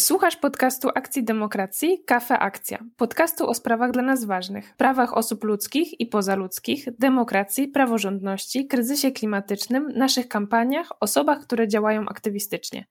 [0.00, 2.78] Słuchasz podcastu Akcji Demokracji Kafe Akcja.
[2.96, 9.88] Podcastu o sprawach dla nas ważnych, prawach osób ludzkich i pozaludzkich, demokracji, praworządności, kryzysie klimatycznym,
[9.96, 12.84] naszych kampaniach, osobach, które działają aktywistycznie.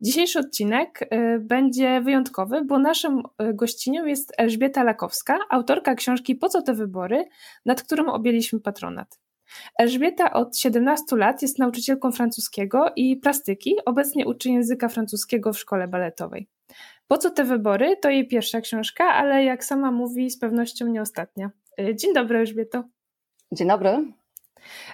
[0.00, 6.48] Dzisiejszy odcinek y, będzie wyjątkowy, bo naszą y, gościnią jest Elżbieta Lakowska, autorka książki Po
[6.48, 7.24] co te wybory,
[7.66, 9.23] nad którą objęliśmy patronat.
[9.78, 15.88] Elżbieta od 17 lat jest nauczycielką francuskiego i plastyki, obecnie uczy języka francuskiego w szkole
[15.88, 16.48] baletowej.
[17.06, 17.96] Po co te wybory?
[17.96, 21.50] To jej pierwsza książka, ale jak sama mówi, z pewnością nie ostatnia.
[21.80, 22.84] Y, dzień dobry, Elżbieto.
[23.52, 24.12] Dzień dobry.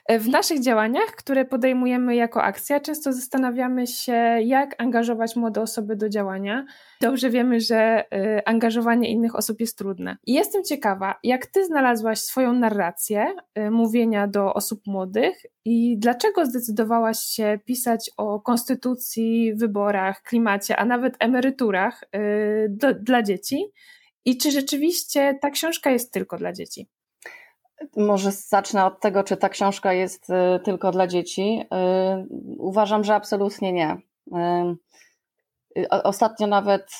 [0.08, 4.12] W naszych działaniach, które podejmujemy jako akcja, często zastanawiamy się,
[4.44, 6.66] jak angażować młode osoby do działania.
[7.00, 10.16] Dobrze wiemy, że y, angażowanie innych osób jest trudne.
[10.26, 16.46] I jestem ciekawa, jak ty znalazłaś swoją narrację y, mówienia do osób młodych i dlaczego
[16.46, 22.04] zdecydowałaś się pisać o konstytucji, wyborach, klimacie, a nawet emeryturach
[22.68, 23.66] do, dla dzieci?
[24.24, 26.88] I czy rzeczywiście ta książka jest tylko dla dzieci?
[27.96, 31.60] Może zacznę od tego, czy ta książka jest y, tylko dla dzieci.
[31.60, 32.26] Y,
[32.58, 33.96] uważam, że absolutnie nie.
[35.78, 36.90] Y, ostatnio nawet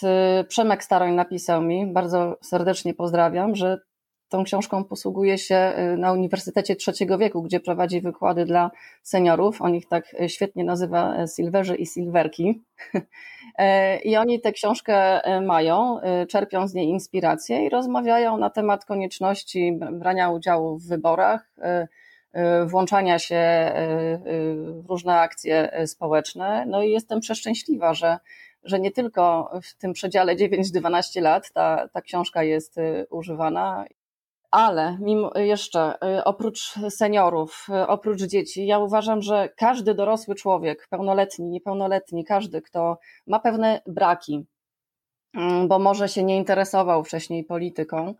[0.48, 3.78] Przemek Staroń napisał mi, bardzo serdecznie pozdrawiam, że
[4.31, 8.70] tą książką posługuje się na Uniwersytecie Trzeciego Wieku, gdzie prowadzi wykłady dla
[9.03, 9.62] seniorów.
[9.62, 12.62] On ich tak świetnie nazywa Silverzy i Silverki.
[13.58, 19.78] E, I oni tę książkę mają, czerpią z niej inspirację i rozmawiają na temat konieczności
[19.92, 21.53] brania udziału w wyborach,
[22.67, 23.73] włączania się
[24.83, 26.64] w różne akcje społeczne.
[26.67, 28.19] No i jestem przeszczęśliwa, że,
[28.64, 32.77] że nie tylko w tym przedziale 9-12 lat ta, ta książka jest
[33.11, 33.84] używana
[34.50, 40.86] ale mimo jeszcze, y, oprócz seniorów, y, oprócz dzieci, ja uważam, że każdy dorosły człowiek,
[40.90, 44.46] pełnoletni, niepełnoletni, każdy, kto ma pewne braki,
[45.34, 48.14] mm, bo może się nie interesował wcześniej polityką y,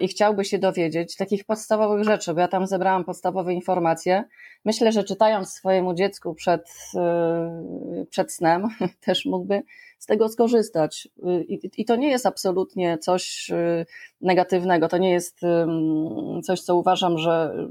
[0.00, 4.24] i chciałby się dowiedzieć takich podstawowych rzeczy, bo ja tam zebrałam podstawowe informacje.
[4.64, 6.70] Myślę, że czytając swojemu dziecku przed,
[8.10, 8.68] przed snem,
[9.06, 9.62] też mógłby
[9.98, 11.08] z tego skorzystać.
[11.48, 13.50] I, I, to nie jest absolutnie coś
[14.20, 15.40] negatywnego, to nie jest
[16.42, 17.66] coś, co uważam, że,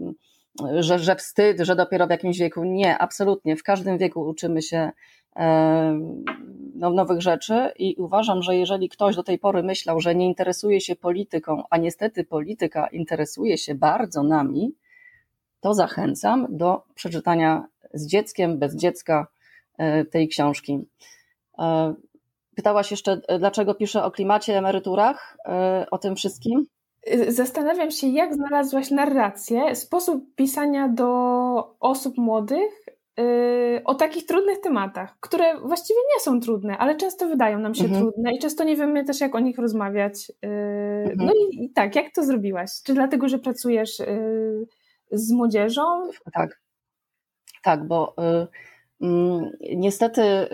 [0.80, 2.64] że, że wstyd, że dopiero w jakimś wieku.
[2.64, 3.56] Nie, absolutnie.
[3.56, 4.92] W każdym wieku uczymy się
[6.75, 10.81] no, nowych rzeczy i uważam, że jeżeli ktoś do tej pory myślał, że nie interesuje
[10.81, 14.75] się polityką, a niestety polityka interesuje się bardzo nami,
[15.59, 19.28] to zachęcam do przeczytania z dzieckiem, bez dziecka
[19.78, 20.80] e, tej książki.
[21.59, 21.94] E,
[22.56, 25.38] Pytałaś jeszcze, e, dlaczego piszę o klimacie, emeryturach,
[25.91, 26.66] o tym wszystkim?
[27.27, 32.85] Zastanawiam się, jak znalazłaś narrację, sposób pisania do osób młodych
[33.19, 33.23] e,
[33.83, 38.01] o takich trudnych tematach, które właściwie nie są trudne, ale często wydają nam się mhm.
[38.01, 40.31] trudne i często nie wiemy też, jak o nich rozmawiać.
[40.41, 41.17] Mhm.
[41.17, 42.69] No i, i, tak, jak to zrobiłaś?
[42.83, 43.97] Czy dlatego, że pracujesz
[45.11, 45.83] z młodzieżą?
[46.33, 46.61] Tak,
[47.63, 48.47] tak, bo Mm,
[49.75, 50.47] niestety y,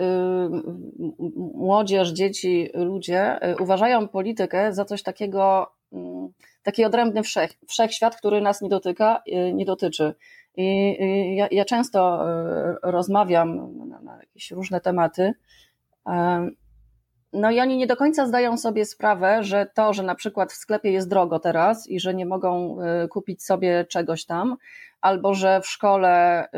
[1.54, 6.28] młodzież, dzieci, ludzie y, uważają politykę za coś takiego, mm,
[6.62, 10.14] taki odrębny wszech, wszechświat, który nas nie dotyka, y, nie dotyczy.
[10.58, 10.96] I
[11.36, 12.24] ja, ja często
[12.82, 15.32] rozmawiam na jakieś różne tematy.
[17.32, 20.56] No i oni nie do końca zdają sobie sprawę, że to, że na przykład w
[20.56, 22.78] sklepie jest drogo teraz i że nie mogą
[23.10, 24.56] kupić sobie czegoś tam,
[25.00, 26.48] albo że w szkole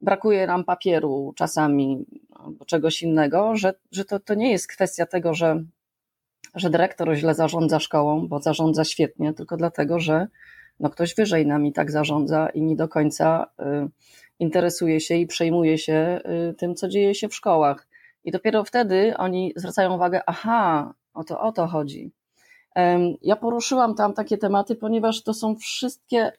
[0.00, 5.34] brakuje nam papieru czasami albo czegoś innego, że, że to, to nie jest kwestia tego,
[5.34, 5.64] że,
[6.54, 10.26] że dyrektor źle zarządza szkołą, bo zarządza świetnie, tylko dlatego, że
[10.80, 13.64] no ktoś wyżej nami tak zarządza i nie do końca y,
[14.38, 16.20] interesuje się i przejmuje się
[16.50, 17.88] y, tym, co dzieje się w szkołach.
[18.24, 22.12] I dopiero wtedy oni zwracają uwagę, aha, o to, o to chodzi.
[23.22, 26.32] Ja poruszyłam tam takie tematy, ponieważ to są wszystkie,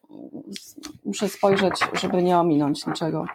[1.05, 3.25] muszę spojrzeć, żeby nie ominąć niczego.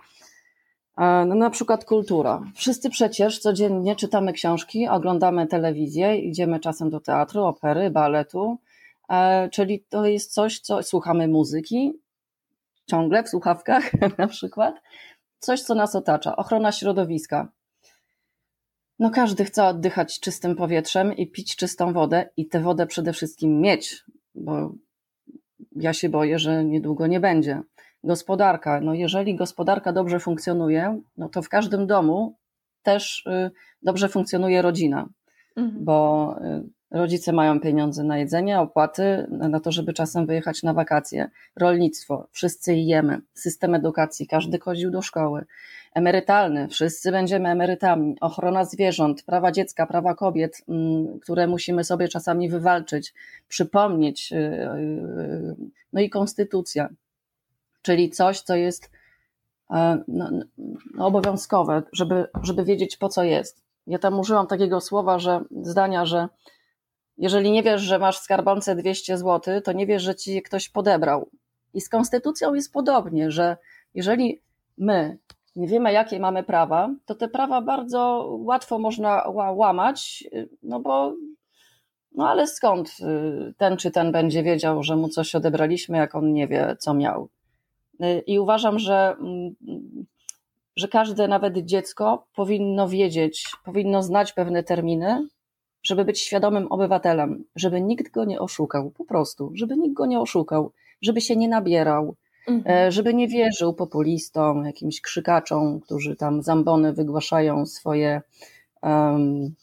[0.97, 2.43] No, na przykład kultura.
[2.55, 8.58] Wszyscy przecież codziennie czytamy książki, oglądamy telewizję, idziemy czasem do teatru, opery, baletu,
[9.08, 11.93] e, czyli to jest coś, co słuchamy muzyki,
[12.87, 14.75] ciągle w słuchawkach na przykład,
[15.38, 17.49] coś, co nas otacza, ochrona środowiska.
[18.99, 23.61] No każdy chce oddychać czystym powietrzem i pić czystą wodę i tę wodę przede wszystkim
[23.61, 24.05] mieć,
[24.35, 24.73] bo
[25.76, 27.62] ja się boję, że niedługo nie będzie
[28.05, 28.81] gospodarka.
[28.81, 32.37] No jeżeli gospodarka dobrze funkcjonuje, no to w każdym domu
[32.83, 33.51] też y,
[33.83, 35.09] dobrze funkcjonuje rodzina,
[35.56, 35.85] mhm.
[35.85, 36.37] bo
[36.95, 41.31] Rodzice mają pieniądze na jedzenie, opłaty, na to, żeby czasem wyjechać na wakacje.
[41.56, 43.21] Rolnictwo, wszyscy jemy.
[43.35, 45.45] System edukacji, każdy chodził do szkoły.
[45.95, 48.17] Emerytalny, wszyscy będziemy emerytami.
[48.21, 53.15] Ochrona zwierząt, prawa dziecka, prawa kobiet, mm, które musimy sobie czasami wywalczyć,
[53.49, 54.33] przypomnieć.
[54.33, 55.57] Y, y,
[55.93, 56.89] no i konstytucja,
[57.85, 58.91] czyli coś, co jest
[59.71, 60.31] e, no,
[60.95, 63.65] no, obowiązkowe, żeby, żeby wiedzieć po co jest.
[63.87, 66.29] Ja tam użyłam takiego słowa, że zdania, że
[67.19, 70.69] jeżeli nie wiesz, że masz w skarbonce 200 zł, to nie wiesz, że ci ktoś
[70.69, 71.29] podebrał.
[71.75, 73.57] I z konstytucją jest podobnie, że
[73.95, 74.41] jeżeli
[74.79, 75.19] my
[75.57, 80.25] nie wiemy, jakie mamy prawa, to te prawa bardzo łatwo można łamać,
[80.63, 81.15] no bo
[82.15, 86.33] no ale skąd y, ten czy ten będzie wiedział, że mu coś odebraliśmy, jak on
[86.33, 87.29] nie wie, co miał.
[88.02, 89.55] Y, I uważam, że, mm,
[90.76, 95.29] że każde, nawet dziecko, powinno wiedzieć, powinno znać pewne terminy,
[95.82, 100.20] żeby być świadomym obywatelem, żeby nikt go nie oszukał, po prostu, żeby nikt go nie
[100.20, 102.17] oszukał, żeby się nie nabierał,
[102.49, 102.76] mhm.
[102.76, 108.23] E, żeby nie wierzył populistom, jakimś krzykaczom, którzy tam zambony wygłaszają swoje
[108.82, 109.55] um,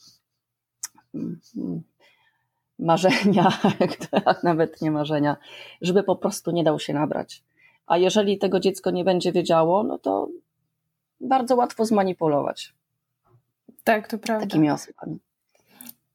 [2.80, 3.60] marzenia,
[4.44, 5.38] nawet nie marzenia,
[5.81, 7.44] żeby po prostu nie dał się nabrać.
[7.88, 10.30] A jeżeli tego dziecko nie będzie wiedziało, no to
[11.22, 12.74] bardzo łatwo zmanipulować.
[13.83, 14.45] Tak, to prawda.
[14.45, 15.19] Takimi osobami.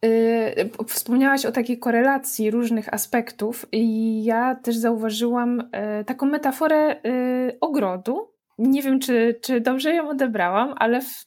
[0.05, 5.61] Y, wspomniałaś o takiej korelacji różnych aspektów, i ja też zauważyłam
[6.01, 8.31] y, taką metaforę y, ogrodu.
[8.59, 11.27] Nie wiem, czy, czy dobrze ją odebrałam, ale w,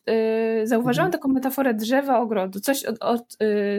[0.63, 1.11] zauważyłam mhm.
[1.11, 2.59] taką metaforę drzewa ogrodu.
[2.59, 3.17] Coś, o, o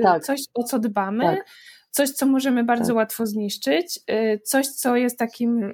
[0.02, 0.24] tak.
[0.24, 1.46] coś o co dbamy, tak.
[1.90, 2.96] Coś, co możemy bardzo tak.
[2.96, 4.00] łatwo zniszczyć,
[4.44, 5.72] coś, co jest takim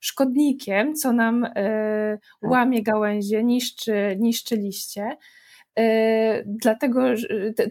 [0.00, 2.50] szkodnikiem, co nam tak.
[2.50, 5.16] łamie gałęzie, niszczy, niszczy liście.
[6.46, 7.02] Dlatego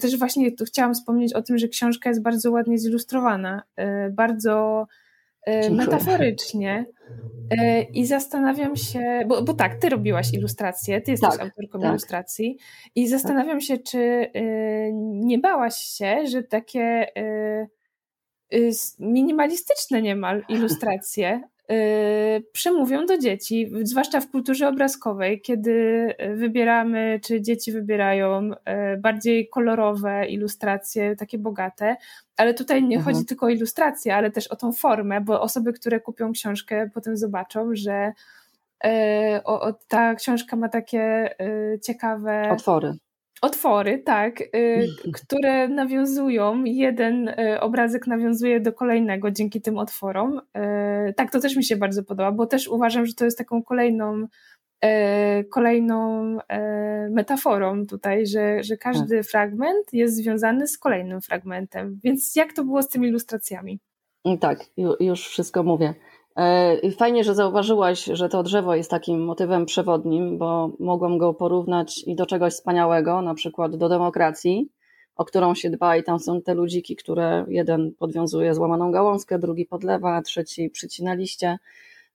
[0.02, 3.64] też właśnie tu chciałam wspomnieć o tym, że książka jest bardzo ładnie zilustrowana,
[4.12, 4.88] bardzo
[5.48, 5.72] Dziękuję.
[5.72, 6.86] metaforycznie.
[7.94, 11.90] I zastanawiam się, bo, bo tak, ty robiłaś ilustrację, ty jesteś tak, autorką tak.
[11.90, 12.58] ilustracji,
[12.96, 14.32] i zastanawiam się, czy
[15.02, 17.08] nie bałaś się, że takie
[19.00, 21.42] minimalistyczne niemal ilustracje
[22.52, 30.28] przemówią do dzieci, zwłaszcza w kulturze obrazkowej, kiedy wybieramy, czy dzieci wybierają y, bardziej kolorowe
[30.28, 31.96] ilustracje, takie bogate,
[32.38, 33.16] ale tutaj nie mhm.
[33.16, 37.18] chodzi tylko o ilustrację, ale też o tą formę, bo osoby, które kupią książkę, potem
[37.18, 38.14] zobaczą, że
[38.86, 38.90] y,
[39.44, 41.36] o, o, ta książka ma takie
[41.84, 42.50] ciekawe.
[42.52, 42.94] Otwory.
[43.42, 50.42] Otwory, tak, y, które nawiązują, jeden y, obrazek nawiązuje do kolejnego dzięki tym otworom.
[51.10, 53.64] Y, tak, to też mi się bardzo podoba, bo też uważam, że to jest taką
[53.64, 54.28] kolejną,
[55.52, 56.38] kolejną
[57.10, 59.26] metaforą tutaj, że, że każdy tak.
[59.26, 62.00] fragment jest związany z kolejnym fragmentem.
[62.04, 63.80] Więc jak to było z tymi ilustracjami?
[64.40, 64.66] Tak,
[65.00, 65.94] już wszystko mówię.
[66.38, 72.04] E, fajnie, że zauważyłaś, że to drzewo jest takim motywem przewodnim, bo mogłam go porównać
[72.06, 74.70] i do czegoś wspaniałego, na przykład do demokracji,
[75.16, 79.66] o którą się dba i tam są te ludziki, które jeden podwiązuje złamaną gałązkę, drugi
[79.66, 81.58] podlewa, trzeci przycina liście,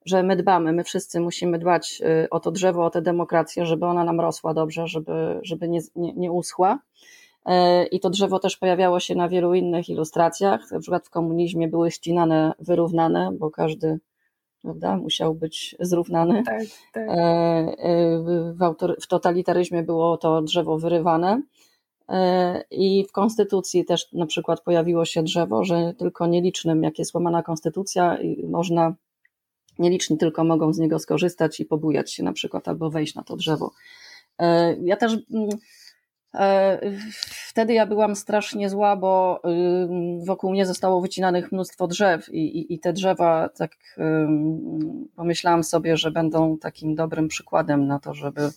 [0.05, 3.85] że my dbamy, my wszyscy musimy dbać y, o to drzewo, o tę demokrację, żeby
[3.85, 6.79] ona nam rosła dobrze, żeby, żeby nie, nie, nie uschła.
[7.45, 10.71] E, I to drzewo też pojawiało się na wielu innych ilustracjach.
[10.71, 13.99] Na przykład w komunizmie były ścinane, wyrównane, bo każdy
[14.63, 14.97] prawda?
[14.97, 16.43] Musiał być zrównany.
[16.43, 16.63] Tak,
[16.93, 17.09] tak.
[17.09, 21.41] E, e, w, autor, w totalitaryzmie było to drzewo wyrywane.
[22.09, 27.13] E, I w konstytucji też na przykład pojawiło się drzewo, że tylko nielicznym, jak jest
[27.13, 28.17] łamana konstytucja,
[28.49, 28.95] można,
[29.79, 33.35] nieliczni tylko mogą z niego skorzystać i pobujać się na przykład albo wejść na to
[33.35, 33.71] drzewo.
[34.81, 35.49] Ja też mm,
[37.23, 39.41] wtedy ja byłam strasznie zła, bo
[40.25, 43.71] wokół mnie zostało wycinanych mnóstwo drzew i, i, i, te drzewa, tak
[45.15, 48.49] pomyślałam sobie, że będą takim dobrym przykładem na to, żeby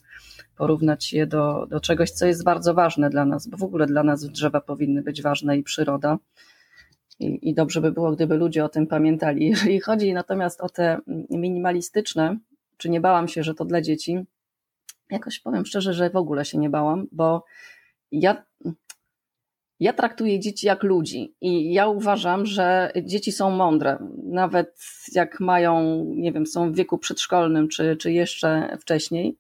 [0.57, 4.03] porównać je do, do czegoś, co jest bardzo ważne dla nas, bo w ogóle dla
[4.03, 6.19] nas drzewa powinny być ważne i przyroda.
[7.19, 9.47] I, I dobrze by było, gdyby ludzie o tym pamiętali.
[9.51, 10.99] Jeżeli chodzi natomiast o te
[11.31, 12.39] minimalistyczne,
[12.77, 14.25] czy nie bałam się, że to dla dzieci,
[15.11, 17.45] jakoś powiem szczerze, że w ogóle się nie bałam, bo
[18.13, 18.45] ja,
[19.81, 23.99] ja traktuję dzieci jak ludzi i ja uważam, że dzieci są mądre.
[24.25, 24.79] Nawet
[25.13, 29.39] jak mają, nie wiem, są w wieku przedszkolnym czy, czy jeszcze wcześniej,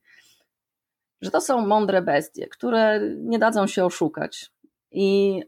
[1.20, 4.50] że to są mądre bestie, które nie dadzą się oszukać.
[4.90, 5.42] I,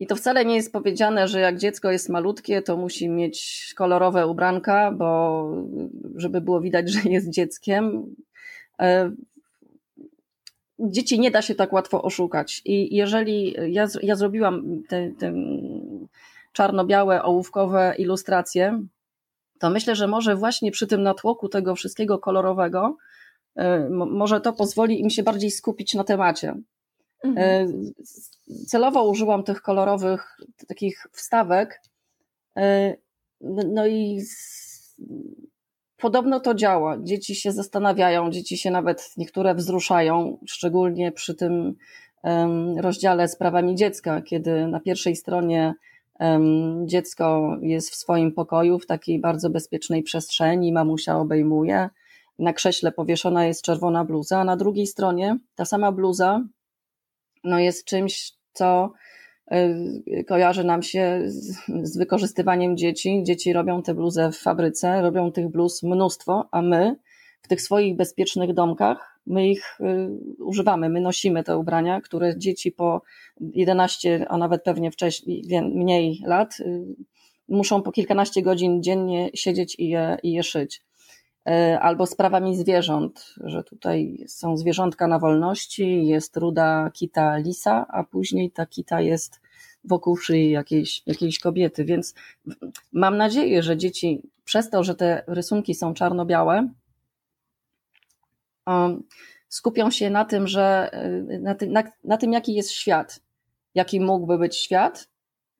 [0.00, 4.26] i to wcale nie jest powiedziane, że jak dziecko jest malutkie, to musi mieć kolorowe
[4.26, 5.44] ubranka, bo
[6.16, 8.14] żeby było widać, że jest dzieckiem.
[8.80, 9.10] E,
[10.78, 12.62] dzieci nie da się tak łatwo oszukać.
[12.64, 15.32] I jeżeli ja, ja zrobiłam te, te
[16.52, 18.82] czarno-białe, ołówkowe ilustracje,
[19.58, 22.96] to myślę, że może właśnie przy tym natłoku tego wszystkiego kolorowego,
[23.58, 26.54] y, może to pozwoli im się bardziej skupić na temacie.
[27.24, 27.92] Mhm.
[28.66, 30.36] Celowo użyłam tych kolorowych
[30.68, 31.80] takich wstawek,
[33.40, 34.20] no i
[36.00, 36.96] podobno to działa.
[37.02, 41.74] Dzieci się zastanawiają, dzieci się nawet niektóre wzruszają, szczególnie przy tym
[42.76, 45.74] rozdziale z prawami dziecka, kiedy na pierwszej stronie
[46.84, 51.88] dziecko jest w swoim pokoju, w takiej bardzo bezpiecznej przestrzeni, mamusia obejmuje.
[52.38, 56.44] Na krześle powieszona jest czerwona bluza, a na drugiej stronie ta sama bluza
[57.44, 58.92] no jest czymś, co
[60.26, 63.22] kojarzy nam się z, z wykorzystywaniem dzieci.
[63.22, 66.96] Dzieci robią te bluzy w fabryce, robią tych bluz mnóstwo, a my
[67.42, 72.72] w tych swoich bezpiecznych domkach, my ich y, używamy, my nosimy te ubrania, które dzieci
[72.72, 73.02] po
[73.40, 75.42] 11, a nawet pewnie wcześniej,
[75.74, 76.84] mniej lat, y,
[77.48, 80.82] muszą po kilkanaście godzin dziennie siedzieć i je, i je szyć.
[81.48, 88.04] Y, albo sprawami zwierząt, że tutaj są zwierzątka na wolności, jest ruda kita lisa, a
[88.04, 89.40] później ta kita jest
[89.84, 91.84] wokół szyi jakiejś, jakiejś kobiety.
[91.84, 92.14] Więc
[92.92, 96.68] mam nadzieję, że dzieci przez to, że te rysunki są czarno-białe,
[99.48, 100.90] skupią się na tym, że
[101.40, 103.20] na tym, na, na tym, jaki jest świat,
[103.74, 105.08] jaki mógłby być świat,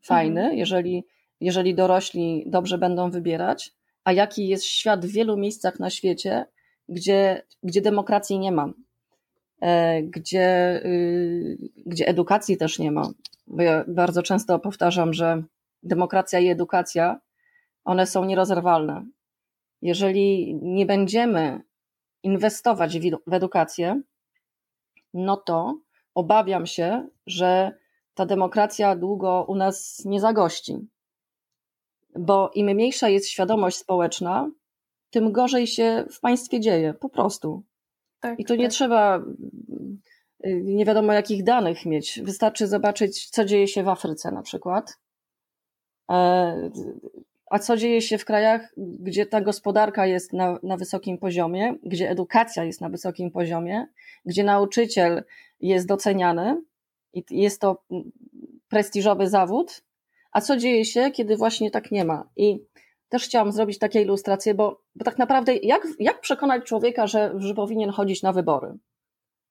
[0.02, 0.58] fajny, mhm.
[0.58, 1.04] jeżeli,
[1.40, 6.44] jeżeli dorośli dobrze będą wybierać, a jaki jest świat w wielu miejscach na świecie,
[6.88, 8.72] gdzie, gdzie demokracji nie ma,
[9.60, 13.10] e, gdzie, y, gdzie edukacji też nie ma.
[13.46, 15.42] Bo ja bardzo często powtarzam, że
[15.82, 17.20] demokracja i edukacja,
[17.84, 19.04] one są nierozerwalne.
[19.82, 21.60] Jeżeli nie będziemy
[22.22, 24.00] inwestować w edukację,
[25.14, 25.78] no to
[26.14, 27.72] obawiam się, że
[28.14, 30.88] ta demokracja długo u nas nie zagości.
[32.18, 34.50] Bo im mniejsza jest świadomość społeczna,
[35.10, 37.62] tym gorzej się w państwie dzieje, po prostu.
[38.20, 38.72] Tak, I tu nie tak.
[38.72, 39.22] trzeba
[40.62, 42.20] nie wiadomo jakich danych mieć.
[42.22, 44.98] Wystarczy zobaczyć, co dzieje się w Afryce na przykład.
[46.10, 46.70] E,
[47.50, 52.10] a co dzieje się w krajach, gdzie ta gospodarka jest na, na wysokim poziomie, gdzie
[52.10, 53.86] edukacja jest na wysokim poziomie,
[54.24, 55.24] gdzie nauczyciel
[55.60, 56.62] jest doceniany
[57.12, 57.82] i jest to
[58.68, 59.82] prestiżowy zawód,
[60.32, 62.28] a co dzieje się, kiedy właśnie tak nie ma.
[62.36, 62.64] I
[63.08, 67.54] też chciałam zrobić takie ilustracje, bo, bo tak naprawdę jak, jak przekonać człowieka, że, że
[67.54, 68.78] powinien chodzić na wybory?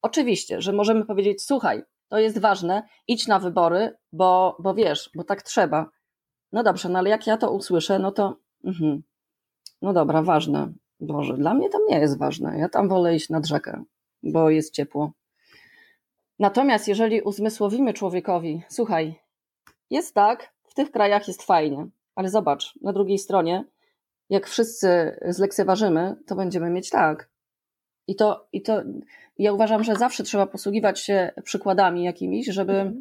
[0.01, 5.23] Oczywiście, że możemy powiedzieć, słuchaj, to jest ważne, idź na wybory, bo, bo wiesz, bo
[5.23, 5.89] tak trzeba.
[6.51, 9.03] No dobrze, no ale jak ja to usłyszę, no to mhm.
[9.81, 10.73] no dobra, ważne.
[10.99, 12.59] Boże, dla mnie tam nie jest ważne.
[12.59, 13.83] Ja tam wolę iść nad rzekę,
[14.23, 15.11] bo jest ciepło.
[16.39, 19.15] Natomiast jeżeli uzmysłowimy człowiekowi, słuchaj,
[19.89, 23.65] jest tak, tych krajach jest fajnie, ale zobacz, na drugiej stronie,
[24.29, 27.29] jak wszyscy zlekceważymy, to będziemy mieć tak.
[28.07, 28.81] I to, i to
[29.37, 32.93] ja uważam, że zawsze trzeba posługiwać się przykładami jakimiś, żeby,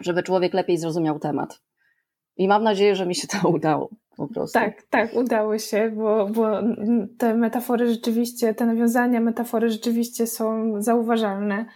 [0.00, 1.60] żeby człowiek lepiej zrozumiał temat.
[2.36, 3.90] I mam nadzieję, że mi się to udało.
[4.16, 4.58] Po prostu.
[4.58, 6.46] Tak, tak, udało się, bo, bo
[7.18, 11.66] te metafory rzeczywiście, te nawiązania, metafory rzeczywiście są zauważalne.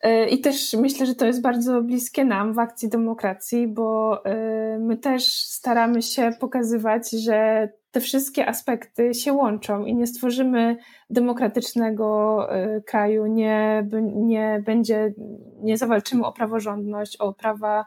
[0.00, 4.78] E, I też myślę, że to jest bardzo bliskie nam w akcji demokracji, bo e,
[4.78, 10.76] my też staramy się pokazywać, że te wszystkie aspekty się łączą i nie stworzymy
[11.10, 15.14] demokratycznego e, kraju, nie, nie będzie,
[15.62, 17.84] nie zawalczymy o praworządność, o prawa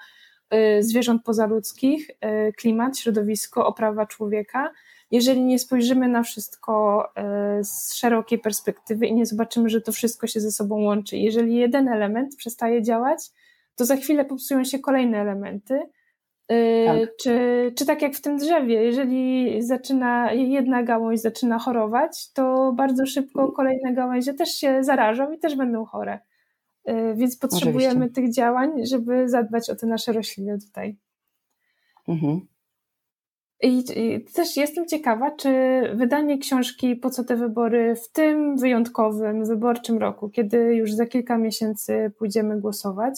[0.80, 2.10] zwierząt pozaludzkich,
[2.58, 4.72] klimat, środowisko, o prawa człowieka,
[5.14, 10.28] jeżeli nie spojrzymy na wszystko e, z szerokiej perspektywy i nie zobaczymy, że to wszystko
[10.28, 11.18] się ze sobą łączy.
[11.18, 13.20] Jeżeli jeden element przestaje działać,
[13.76, 15.80] to za chwilę popsują się kolejne elementy.
[16.48, 17.10] E, tak.
[17.22, 23.06] Czy, czy tak jak w tym drzewie, jeżeli zaczyna jedna gałąź zaczyna chorować, to bardzo
[23.06, 26.20] szybko kolejne gałęzie też się zarażą i też będą chore.
[26.86, 28.22] E, więc potrzebujemy Oczywiście.
[28.22, 30.98] tych działań, żeby zadbać o te nasze rośliny tutaj.
[32.08, 32.53] Mhm.
[33.64, 35.50] I, I, też jestem ciekawa, czy
[35.94, 41.38] wydanie książki Po co te wybory w tym wyjątkowym, wyborczym roku, kiedy już za kilka
[41.38, 43.14] miesięcy pójdziemy głosować,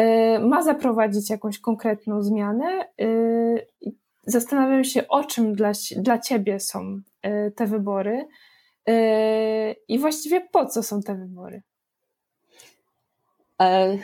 [0.00, 2.88] y, ma zaprowadzić jakąś konkretną zmianę.
[3.00, 3.66] Y,
[4.26, 8.26] zastanawiam się, o czym dla, dla Ciebie są y, te wybory
[9.88, 11.62] i właściwie po co są te wybory.
[13.62, 13.98] E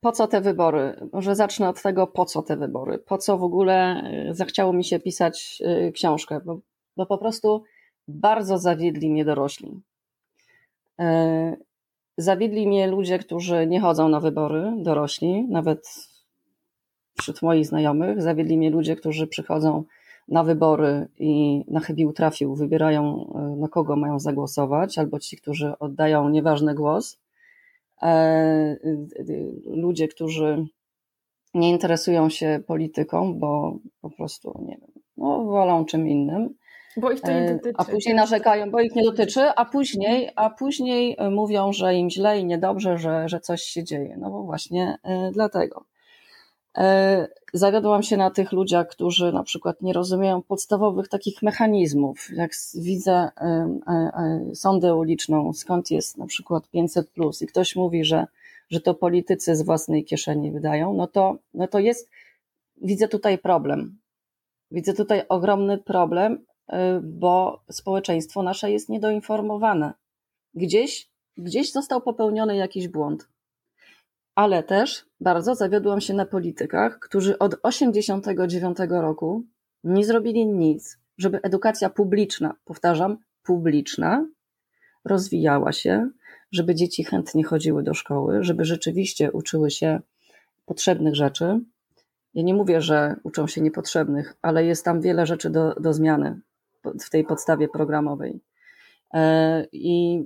[0.00, 1.08] po co te wybory?
[1.12, 2.98] Może zacznę od tego, po co te wybory?
[2.98, 6.40] Po co w ogóle e, zachciało mi się pisać e, książkę?
[6.44, 6.60] Bo,
[6.96, 7.62] bo po prostu
[8.08, 9.80] bardzo zawiedli mnie dorośli.
[11.00, 11.56] E,
[12.16, 15.88] zawiedli mnie ludzie, którzy nie chodzą na wybory, dorośli, nawet
[17.18, 18.22] wśród moich znajomych.
[18.22, 19.84] Zawiedli mnie ludzie, którzy przychodzą
[20.28, 26.28] na wybory i na chybił trafił, wybierają na kogo mają zagłosować, albo ci, którzy oddają
[26.28, 27.18] nieważny głos.
[28.02, 28.76] E,
[29.64, 30.66] ludzie, którzy
[31.54, 36.54] nie interesują się polityką, bo po prostu nie wiem, no, wolą czym innym.
[36.96, 37.74] Bo ich to nie dotyczy.
[37.78, 42.38] A później narzekają, bo ich nie dotyczy, a później, a później mówią, że im źle
[42.38, 44.16] i niedobrze, że, że coś się dzieje.
[44.20, 44.98] No bo właśnie
[45.32, 45.84] dlatego.
[46.78, 52.28] E, zawiodłam się na tych ludziach, którzy na przykład nie rozumieją podstawowych takich mechanizmów.
[52.32, 53.30] Jak widzę e,
[53.86, 58.26] e, sądę uliczną, skąd jest na przykład 500 plus i ktoś mówi, że,
[58.70, 62.10] że to politycy z własnej kieszeni wydają, no to, no to jest,
[62.76, 63.98] widzę tutaj problem.
[64.70, 66.44] Widzę tutaj ogromny problem,
[67.02, 69.92] bo społeczeństwo nasze jest niedoinformowane.
[70.54, 73.28] Gdzieś, gdzieś został popełniony jakiś błąd
[74.38, 79.44] ale też bardzo zawiodłam się na politykach, którzy od 1989 roku
[79.84, 84.26] nie zrobili nic, żeby edukacja publiczna, powtarzam, publiczna,
[85.04, 86.10] rozwijała się,
[86.52, 90.00] żeby dzieci chętnie chodziły do szkoły, żeby rzeczywiście uczyły się
[90.66, 91.60] potrzebnych rzeczy.
[92.34, 96.40] Ja nie mówię, że uczą się niepotrzebnych, ale jest tam wiele rzeczy do, do zmiany
[97.00, 98.40] w tej podstawie programowej.
[99.14, 100.24] E, I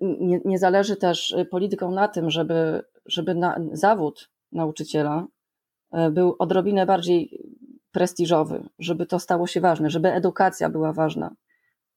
[0.00, 5.26] nie, nie zależy też y, politykom na tym, żeby, żeby na, zawód nauczyciela
[5.92, 7.40] e, był odrobinę bardziej
[7.92, 11.34] prestiżowy, żeby to stało się ważne, żeby edukacja była ważna.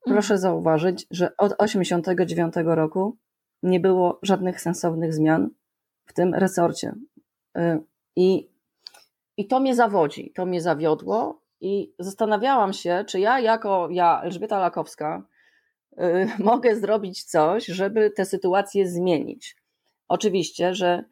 [0.06, 0.40] Proszę mhm.
[0.40, 3.18] zauważyć, że od 1989 roku
[3.64, 5.50] nie było żadnych sensownych zmian
[6.06, 6.94] w tym resorcie.
[7.58, 7.80] E,
[8.16, 8.50] I,
[9.38, 11.44] I to mnie zawodzi, to mnie zawiodło.
[11.62, 15.24] I zastanawiałam się, czy ja, jako ja, Elżbieta Lakowska,
[16.40, 19.56] mogę zrobić coś, żeby tę sytuację zmienić.
[20.08, 21.04] Oczywiście, że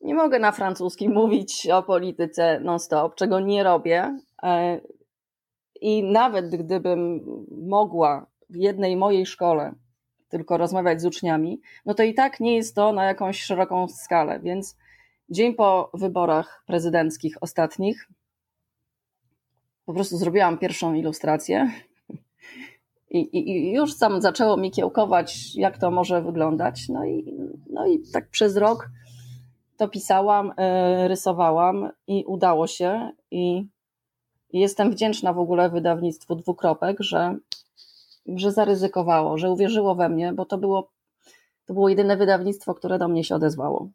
[0.00, 4.18] nie mogę na francuskim mówić o polityce non-stop, czego nie robię.
[4.42, 4.80] E,
[5.80, 9.74] I nawet gdybym mogła w jednej mojej szkole
[10.28, 14.40] tylko rozmawiać z uczniami, no to i tak nie jest to na jakąś szeroką skalę.
[14.40, 14.76] Więc
[15.30, 18.08] dzień po wyborach prezydenckich ostatnich
[19.84, 21.70] po prostu zrobiłam pierwszą ilustrację
[23.10, 26.88] i, i, I, już sam zaczęło mi kiełkować, jak to może wyglądać.
[26.88, 27.34] No i,
[27.70, 28.88] no i tak przez rok
[29.76, 33.10] to pisałam, e, rysowałam i udało się.
[33.30, 33.68] I,
[34.52, 37.36] jestem wdzięczna w ogóle wydawnictwu Dwukropek, że,
[38.26, 40.90] że zaryzykowało, że uwierzyło we mnie, bo to było,
[41.66, 43.88] to było jedyne wydawnictwo, które do mnie się odezwało,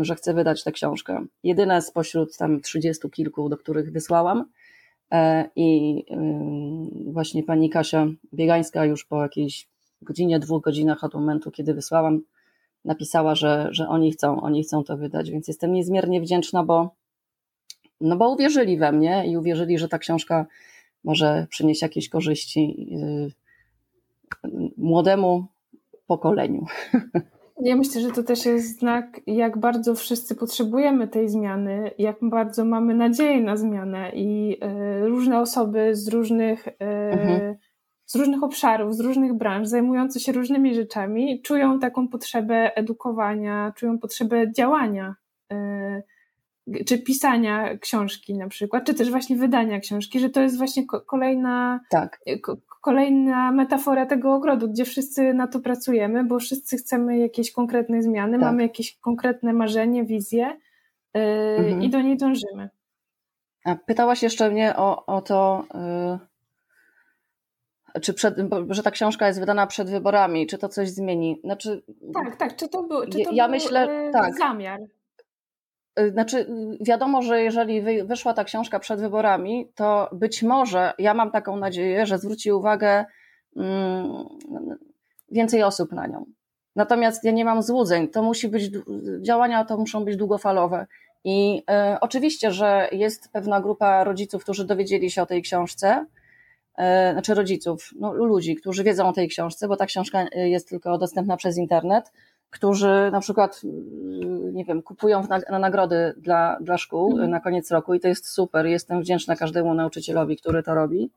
[0.00, 1.26] że chce wydać tę książkę.
[1.42, 4.44] Jedyne spośród tam trzydziestu kilku, do których wysłałam.
[5.12, 6.04] E, I
[7.06, 9.68] właśnie pani Kasia Biegańska już po jakiejś
[10.02, 12.20] godzinie, dwóch godzinach od momentu, kiedy wysłałam,
[12.84, 16.90] napisała, że, że oni chcą, oni chcą to wydać, więc jestem niezmiernie wdzięczna, bo,
[18.00, 20.46] no bo uwierzyli we mnie i uwierzyli, że ta książka
[21.04, 22.88] może przynieść jakieś korzyści
[24.44, 25.46] y, młodemu
[26.06, 26.66] pokoleniu.
[27.60, 32.64] Ja myślę, że to też jest znak, jak bardzo wszyscy potrzebujemy tej zmiany, jak bardzo
[32.64, 34.58] mamy nadzieję na zmianę i
[35.02, 36.72] y, różne osoby z różnych, y,
[37.12, 37.54] mhm.
[38.06, 43.98] z różnych obszarów, z różnych branż, zajmujące się różnymi rzeczami, czują taką potrzebę edukowania, czują
[43.98, 45.14] potrzebę działania.
[45.52, 46.02] Y,
[46.86, 51.80] czy pisania książki na przykład, czy też właśnie wydania książki, że to jest właśnie kolejna,
[51.90, 52.20] tak.
[52.82, 58.32] Kolejna metafora tego ogrodu, gdzie wszyscy na to pracujemy, bo wszyscy chcemy jakiejś konkretnej zmiany,
[58.32, 58.40] tak.
[58.40, 60.56] mamy jakieś konkretne marzenie, wizję
[61.14, 61.22] yy,
[61.58, 61.82] mhm.
[61.82, 62.70] i do niej dążymy.
[63.64, 65.64] A pytałaś jeszcze mnie o, o to,
[67.94, 68.36] yy, czy przed,
[68.70, 71.40] że ta książka jest wydana przed wyborami, czy to coś zmieni?
[71.44, 71.82] Znaczy,
[72.14, 74.38] tak, tak, czy to był, czy to ja był myślę, tak.
[74.38, 74.80] zamiar?
[76.00, 76.46] Y, znaczy, y,
[76.80, 82.06] wiadomo, że jeżeli wyszła ta książka przed wyborami, to być może, ja mam taką nadzieję,
[82.06, 83.04] że zwróci uwagę
[83.56, 84.24] mm,
[85.30, 86.24] więcej osób na nią.
[86.76, 88.08] Natomiast ja nie mam złudzeń.
[88.08, 88.70] To musi być,
[89.20, 90.86] działania to muszą być długofalowe.
[91.24, 91.62] I
[91.94, 96.06] y, oczywiście, że jest pewna grupa rodziców, którzy dowiedzieli się o tej książce,
[96.78, 100.98] y, znaczy rodziców, no, ludzi, którzy wiedzą o tej książce, bo ta książka jest tylko
[100.98, 102.12] dostępna przez internet
[102.52, 107.30] którzy na przykład, mm, nie wiem, kupują na, na nagrody dla, dla szkół mm.
[107.30, 108.66] na koniec roku i to jest super.
[108.66, 111.10] Jestem wdzięczna każdemu nauczycielowi, który to robi.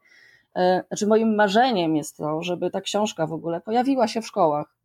[0.56, 4.76] E, znaczy, moim marzeniem jest to, żeby ta książka w ogóle pojawiła się w szkołach.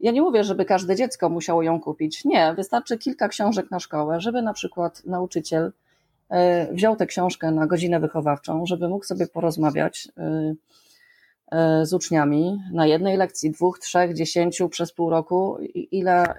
[0.00, 2.24] Ja nie mówię, żeby każde dziecko musiało ją kupić.
[2.24, 5.72] Nie, wystarczy kilka książek na szkołę, żeby na przykład nauczyciel
[6.28, 10.54] e, wziął tę książkę na godzinę wychowawczą, żeby mógł sobie porozmawiać e,
[11.82, 16.34] z uczniami na jednej lekcji, dwóch, trzech, dziesięciu przez pół roku, ile,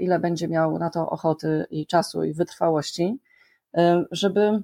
[0.00, 3.18] ile będzie miał na to ochoty i czasu i wytrwałości,
[4.10, 4.62] żeby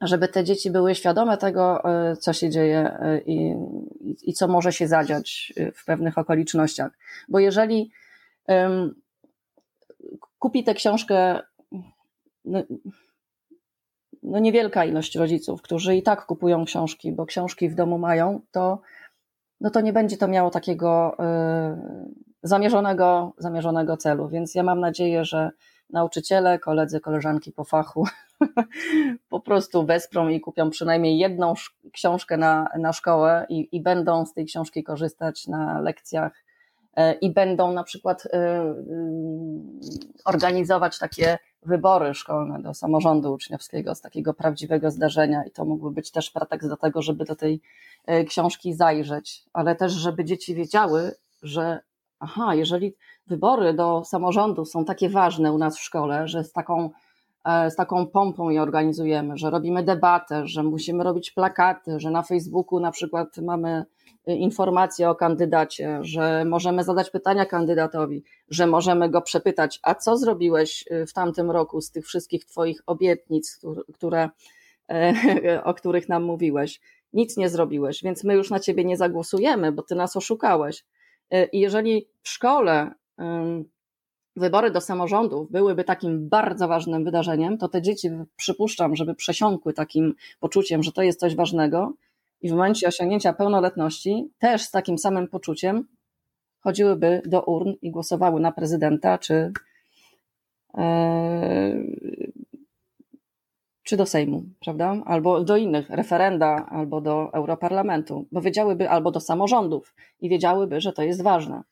[0.00, 3.56] żeby te dzieci były świadome tego, e, co się dzieje e, i,
[4.22, 6.92] i co może się zadziać e, w pewnych okolicznościach.
[7.28, 7.90] Bo jeżeli
[10.38, 11.40] kupi tę książkę
[12.44, 12.62] no,
[14.22, 18.80] no, niewielka ilość rodziców, którzy i tak kupują książki, bo książki w domu mają, to,
[19.60, 24.28] no to nie będzie to miało takiego y, zamierzonego, zamierzonego celu.
[24.28, 25.50] Więc ja mam nadzieję, że
[25.90, 28.04] nauczyciele, koledzy, koleżanki po fachu
[29.28, 31.54] po prostu wesprą i kupią przynajmniej jedną
[31.92, 36.44] książkę na, na szkołę i, i będą z tej książki korzystać na lekcjach
[37.20, 39.80] i będą na przykład e, mm,
[40.24, 45.44] organizować takie wybory szkolne do samorządu uczniowskiego z takiego prawdziwego zdarzenia.
[45.44, 47.60] I to mógłby być też pretekst do tego, żeby do tej
[48.06, 51.80] e, książki zajrzeć, ale też żeby dzieci wiedziały, że
[52.20, 52.94] aha, jeżeli
[53.26, 56.90] wybory do samorządu są takie ważne u nas w szkole, że z taką, e,
[57.44, 62.80] z taką pompą je organizujemy, że robimy debatę, że musimy robić plakaty, że na Facebooku
[62.80, 63.84] na przykład mamy
[64.26, 70.16] e, informacje o kandydacie, że możemy zadać pytania kandydatowi, że możemy go przepytać, a co
[70.16, 73.60] zrobiłeś e, w tamtym roku z tych wszystkich Twoich obietnic,
[73.94, 74.28] które,
[75.64, 76.80] o których nam mówiłeś.
[77.12, 80.84] Nic nie zrobiłeś, więc my już na Ciebie nie zagłosujemy, bo Ty nas oszukałeś.
[81.52, 82.94] I jeżeli w szkole
[84.36, 90.14] wybory do samorządów byłyby takim bardzo ważnym wydarzeniem, to te dzieci, przypuszczam, żeby przesiąkły takim
[90.40, 91.92] poczuciem, że to jest coś ważnego
[92.40, 95.88] i w momencie osiągnięcia pełnoletności też z takim samym poczuciem
[96.60, 99.52] chodziłyby do urn i głosowały na prezydenta czy,
[100.74, 101.84] e,
[103.82, 104.96] czy do Sejmu, prawda?
[105.04, 110.92] Albo do innych, referenda, albo do Europarlamentu, bo wiedziałyby, albo do samorządów i wiedziałyby, że
[110.92, 111.62] to jest ważne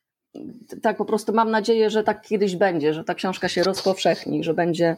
[0.83, 4.55] tak po prostu mam nadzieję, że tak kiedyś będzie, że ta książka się rozpowszechni, że
[4.55, 4.97] będzie,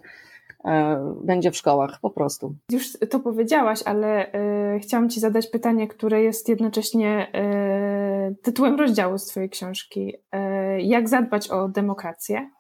[0.65, 2.55] e, będzie w szkołach po prostu.
[2.73, 9.19] Już to powiedziałaś, ale e, chciałam Ci zadać pytanie, które jest jednocześnie e, tytułem rozdziału
[9.19, 10.15] z Twojej książki.
[10.79, 12.51] Jak zadbać o demokrację?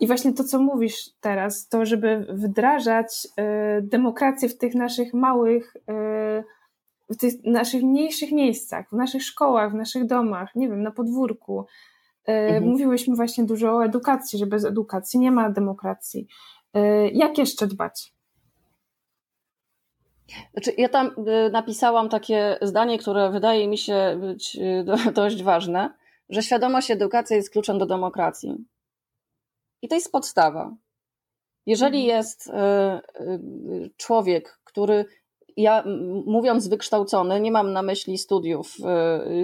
[0.00, 3.28] I właśnie to, co mówisz teraz, to żeby wdrażać
[3.82, 5.76] demokrację w tych naszych małych,
[7.10, 11.66] w tych naszych mniejszych miejscach, w naszych szkołach, w naszych domach, nie wiem, na podwórku,
[12.26, 12.64] mhm.
[12.64, 16.26] Mówiłyśmy właśnie dużo o edukacji, że bez edukacji nie ma demokracji.
[16.74, 18.12] E, jak jeszcze dbać?
[20.52, 24.58] Znaczy, ja tam e, napisałam takie zdanie, które wydaje mi się być
[25.14, 25.94] dość ważne,
[26.28, 28.64] że świadomość edukacji jest kluczem do demokracji.
[29.82, 30.74] I to jest podstawa.
[31.66, 32.16] Jeżeli mhm.
[32.16, 32.50] jest
[33.96, 35.04] człowiek, który
[35.56, 35.84] ja
[36.26, 38.76] mówiąc wykształcony, nie mam na myśli studiów,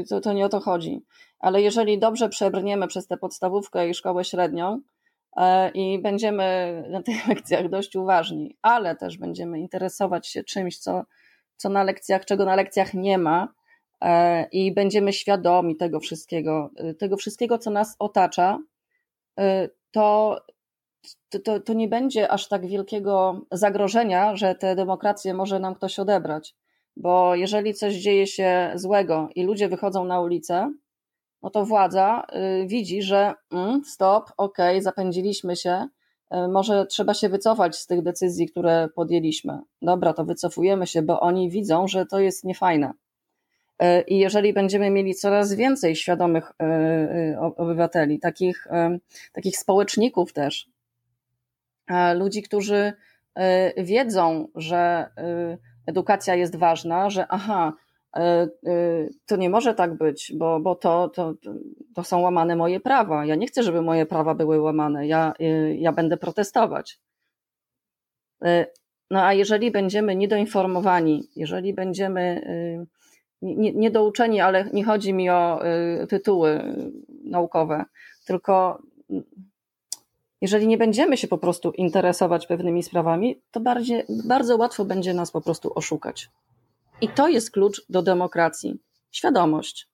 [0.08, 1.02] to, to nie o to chodzi.
[1.42, 4.80] Ale jeżeli dobrze przebrniemy przez tę podstawówkę i szkołę średnią
[5.36, 11.02] e, i będziemy na tych lekcjach dość uważni, ale też będziemy interesować się czymś, co,
[11.56, 13.48] co na lekcjach, czego na lekcjach nie ma,
[14.00, 18.58] e, i będziemy świadomi tego wszystkiego, e, tego wszystkiego, co nas otacza,
[19.90, 20.38] to,
[21.44, 26.54] to, to nie będzie aż tak wielkiego zagrożenia, że tę demokrację może nam ktoś odebrać.
[26.96, 30.72] Bo jeżeli coś dzieje się złego i ludzie wychodzą na ulicę,
[31.42, 32.26] no to władza
[32.62, 35.86] y, widzi, że mm, stop, okej, okay, zapędziliśmy się,
[36.34, 39.58] y, może trzeba się wycofać z tych decyzji, które podjęliśmy.
[39.82, 42.92] Dobra, to wycofujemy się, bo oni widzą, że to jest niefajne.
[43.82, 46.52] Y, I jeżeli będziemy mieli coraz więcej świadomych
[47.56, 48.66] obywateli, takich,
[49.32, 50.71] takich społeczników też,
[52.14, 52.92] ludzi, którzy
[53.76, 55.10] wiedzą, że
[55.86, 57.72] edukacja jest ważna, że aha,
[58.16, 58.48] E, e,
[59.26, 61.34] to nie może tak być, bo, bo to, to,
[61.94, 63.24] to są łamane moje prawa.
[63.24, 65.06] Ja nie chcę, żeby moje prawa były łamane.
[65.06, 66.98] Ja, e, ja będę protestować.
[69.10, 72.40] No a jeżeli będziemy niedoinformowani, jeżeli będziemy
[73.74, 75.60] niedouczeni, ale nie chodzi mi o
[76.08, 76.60] tytuły
[77.24, 77.84] naukowe,
[78.26, 78.82] tylko
[80.42, 85.30] jeżeli nie będziemy się po prostu interesować pewnymi sprawami, to bardziej, bardzo łatwo będzie nas
[85.30, 86.30] po prostu oszukać.
[87.00, 88.78] I to jest klucz do demokracji
[89.10, 89.88] świadomość.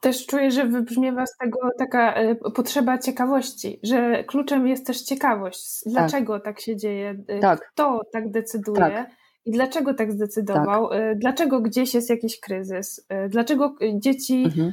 [0.00, 5.80] Też czuję, że wybrzmiewa z tego taka e, potrzeba ciekawości, że kluczem jest też ciekawość.
[5.86, 7.24] Dlaczego tak, tak się dzieje?
[7.28, 7.70] E, tak.
[7.72, 8.80] Kto tak decyduje?
[8.80, 9.10] Tak.
[9.44, 10.88] I dlaczego tak zdecydował?
[10.88, 10.98] Tak.
[10.98, 13.06] E, dlaczego gdzieś jest jakiś kryzys?
[13.28, 14.72] Dlaczego dzieci mhm.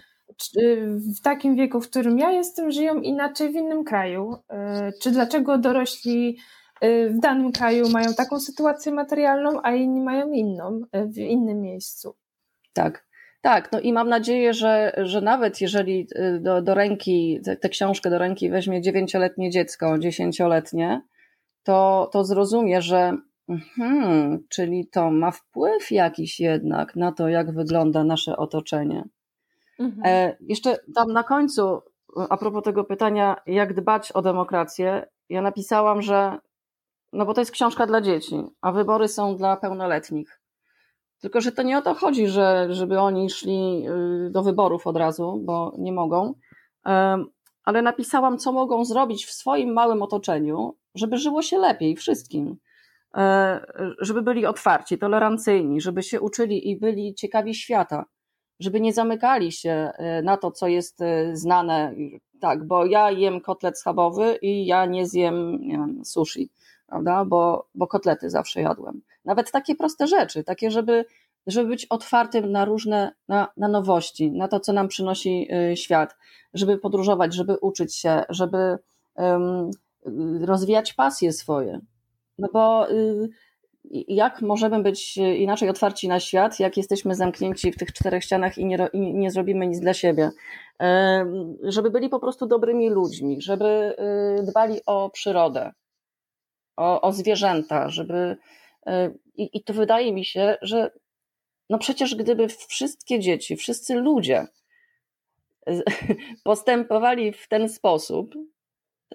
[1.17, 4.36] W takim wieku, w którym ja jestem, żyją inaczej w innym kraju?
[5.02, 6.38] Czy dlaczego dorośli
[6.84, 11.62] Y, w danym kraju mają taką sytuację materialną, a inni mają inną y, w innym
[11.62, 12.15] miejscu.
[12.74, 13.06] Tak.
[13.41, 18.10] Tak, no i mam nadzieję, że, że nawet jeżeli y, do, do ręki, tę książkę
[18.10, 21.02] do ręki weźmie dziewięcioletnie dziecko, dziesięcioletnie,
[21.63, 23.17] to, to zrozumie, że
[23.76, 29.04] hmm, czyli to ma wpływ jakiś jednak na to, jak wygląda nasze otoczenie.
[29.79, 30.01] Mhm.
[30.05, 31.81] E, jeszcze tam na końcu,
[32.29, 36.38] a propos tego pytania, jak dbać o demokrację, ja napisałam, że
[37.13, 40.39] no bo to jest książka dla dzieci, a wybory są dla pełnoletnich.
[41.21, 43.88] Tylko, że to nie o to chodzi, że, żeby oni szli
[44.27, 46.33] y, do wyborów od razu, bo nie mogą,
[47.65, 52.57] ale napisałam, co mogą zrobić w swoim małym otoczeniu, żeby żyło się lepiej wszystkim.
[53.17, 53.65] E,
[53.99, 58.05] żeby byli otwarci, tolerancyjni, żeby się uczyli i byli ciekawi świata,
[58.59, 61.95] żeby nie zamykali się e, na to, co jest e, znane.
[62.41, 66.49] Tak, bo ja jem kotlet schabowy i ja nie zjem nie wiem, sushi
[66.93, 67.25] prawda?
[67.25, 69.01] Bo, bo kotlety zawsze jadłem.
[69.25, 71.05] Nawet takie proste rzeczy, takie, żeby,
[71.47, 76.15] żeby być otwartym na różne, na, na nowości, na to, co nam przynosi y, świat,
[76.53, 78.77] żeby podróżować, żeby uczyć się, żeby
[79.15, 79.71] um,
[80.41, 81.79] rozwijać pasje swoje.
[82.37, 83.29] No bo y,
[84.08, 88.65] jak możemy być inaczej otwarci na świat, jak jesteśmy zamknięci w tych czterech ścianach i
[88.65, 90.29] nie, i nie zrobimy nic dla siebie?
[91.63, 93.95] Żeby byli po prostu dobrymi ludźmi, żeby
[94.39, 95.71] y, dbali o przyrodę,
[96.77, 98.38] o, o zwierzęta, żeby.
[98.86, 100.91] E, I, I to wydaje mi się, że
[101.69, 104.47] no przecież gdyby wszystkie dzieci, wszyscy ludzie
[106.43, 108.36] postępowali w ten sposób,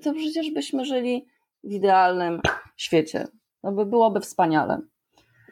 [0.02, 1.26] to przecież byśmy żyli
[1.64, 2.40] w idealnym
[2.76, 3.28] świecie.
[3.62, 4.80] No by byłoby wspaniale.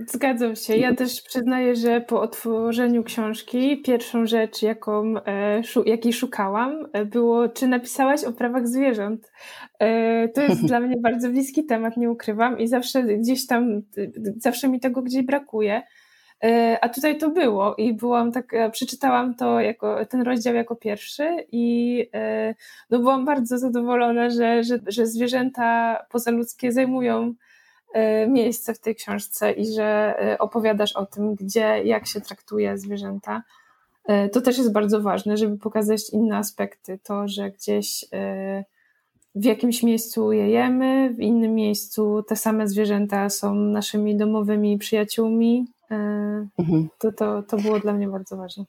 [0.01, 0.77] Zgadzam się.
[0.77, 7.49] Ja też przyznaję, że po otworzeniu książki pierwszą rzecz, jaką, e, jakiej szukałam, e, było,
[7.49, 9.33] czy napisałaś o prawach zwierząt.
[9.79, 13.83] E, to jest dla mnie bardzo bliski temat, nie ukrywam, i zawsze gdzieś tam,
[14.37, 15.83] zawsze mi tego gdzieś brakuje.
[16.81, 22.11] A tutaj to było i byłam tak, przeczytałam to jako, ten rozdział jako pierwszy i
[22.91, 27.35] no byłam bardzo zadowolona, że, że, że zwierzęta pozaludzkie zajmują
[28.29, 33.43] miejsce w tej książce i że e, opowiadasz o tym, gdzie, jak się traktuje zwierzęta.
[34.05, 36.99] E, to też jest bardzo ważne, żeby pokazać inne aspekty.
[37.05, 38.05] To, że gdzieś
[39.35, 45.67] w jakimś miejscu je jemy, w innym miejscu te same zwierzęta są naszymi domowymi przyjaciółmi.
[46.59, 46.89] Mhm.
[46.99, 48.65] To, to, to było dla mnie bardzo ważne.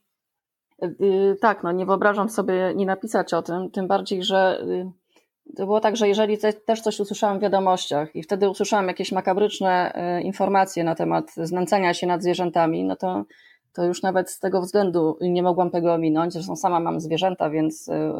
[1.41, 4.91] Tak, no nie wyobrażam sobie nie napisać o tym, tym bardziej, że y,
[5.55, 9.93] to było tak, że jeżeli też coś usłyszałam w wiadomościach i wtedy usłyszałam jakieś makabryczne
[9.93, 13.23] e, informacje na temat znęcania się nad zwierzętami, no to,
[13.73, 16.33] to już nawet z tego względu nie mogłam tego ominąć.
[16.33, 18.13] Zresztą sama mam zwierzęta, więc e,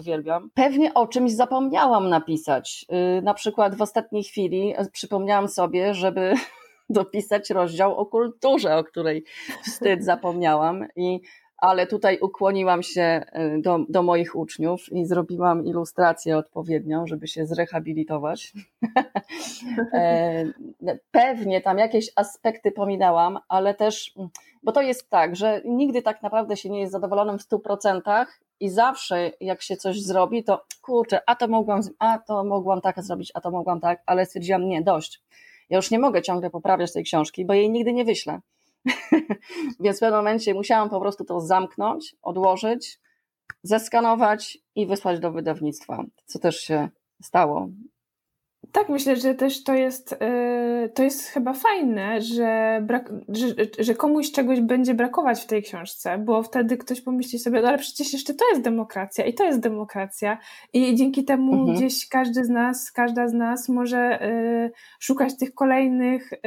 [0.00, 0.50] uwielbiam.
[0.54, 2.86] Pewnie o czymś zapomniałam napisać.
[2.88, 6.34] E, na przykład w ostatniej chwili przypomniałam sobie, żeby
[6.90, 9.24] dopisać rozdział o kulturze, o której
[9.64, 11.20] wstyd zapomniałam i
[11.58, 13.24] ale tutaj ukłoniłam się
[13.56, 18.52] y, do, do moich uczniów i zrobiłam ilustrację odpowiednią, żeby się zrehabilitować.
[19.92, 20.44] E,
[21.10, 24.14] pewnie tam jakieś aspekty pominęłam, ale też,
[24.62, 28.40] bo to jest tak, że nigdy tak naprawdę się nie jest zadowolonym w stu procentach
[28.60, 33.02] i zawsze jak się coś zrobi, to kurczę, a to mogłam, a to mogłam tak
[33.02, 35.22] zrobić, a to mogłam tak, ale stwierdziłam, nie, dość.
[35.70, 38.40] Ja już nie mogę ciągle poprawiać tej książki, bo jej nigdy nie wyślę.
[39.80, 43.00] Więc w pewnym momencie musiałam po prostu to zamknąć, odłożyć,
[43.62, 46.88] zeskanować i wysłać do wydawnictwa, co też się
[47.22, 47.68] stało.
[48.72, 53.46] Tak, myślę, że też to jest, y, to jest chyba fajne, że, brak, że,
[53.78, 57.78] że komuś czegoś będzie brakować w tej książce, bo wtedy ktoś pomyśli sobie, no ale
[57.78, 60.38] przecież jeszcze to jest demokracja i to jest demokracja
[60.72, 61.76] i dzięki temu mhm.
[61.76, 66.38] gdzieś każdy z nas, każda z nas może y, szukać tych kolejnych y,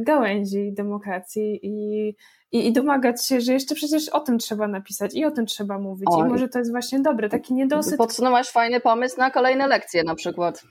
[0.00, 2.08] gałęzi demokracji i,
[2.52, 5.78] i, i domagać się, że jeszcze przecież o tym trzeba napisać i o tym trzeba
[5.78, 6.26] mówić Oj.
[6.26, 7.98] i może to jest właśnie dobre, taki niedosyt.
[7.98, 10.62] Podsunąłeś fajny pomysł na kolejne lekcje na przykład.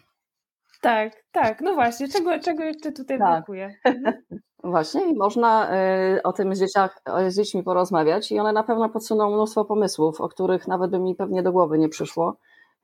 [0.81, 3.27] Tak, tak, no właśnie, czego, czego jeszcze tutaj tak.
[3.27, 3.75] brakuje?
[3.83, 4.13] Mhm.
[4.63, 5.71] Właśnie i można
[6.17, 10.21] y, o tym z, dzieciach, z dziećmi porozmawiać i one na pewno podsuną mnóstwo pomysłów,
[10.21, 12.37] o których nawet by mi pewnie do głowy nie przyszło,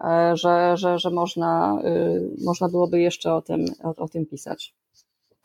[0.04, 4.74] e, że, że, że można, y, można byłoby jeszcze o tym, o, o tym pisać.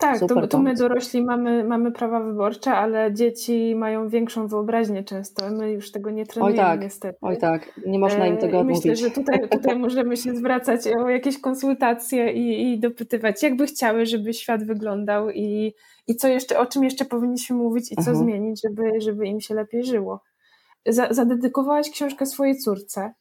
[0.00, 5.50] Tak, to, to, my dorośli mamy, mamy prawa wyborcze, ale dzieci mają większą wyobraźnię często.
[5.50, 7.18] My już tego nie trenujemy oj tak, niestety.
[7.20, 8.84] Oj tak, nie można im tego odmówić.
[8.84, 14.06] Myślę, że tutaj, tutaj możemy się zwracać o jakieś konsultacje i, i dopytywać, jakby chciały,
[14.06, 15.74] żeby świat wyglądał i,
[16.06, 18.16] i co jeszcze, o czym jeszcze powinniśmy mówić i co mhm.
[18.16, 20.22] zmienić, żeby, żeby im się lepiej żyło.
[21.10, 23.12] Zadedykowałaś książkę swojej córce.